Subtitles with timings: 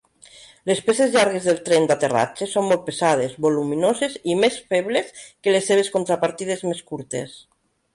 [0.69, 5.73] Les peces llargues del tren d'aterratge són molt pesades, voluminoses i més febles que les
[5.73, 7.43] seves contrapartides més curtes.